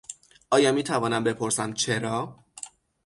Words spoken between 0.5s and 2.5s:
آیا میتوانم بپرسم چرا؟